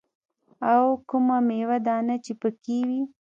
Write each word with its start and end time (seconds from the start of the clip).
او 0.73 0.83
کومه 1.09 1.37
ميوه 1.47 1.77
دانه 1.87 2.15
چې 2.25 2.31
پکښې 2.41 2.77
وي. 2.87 3.01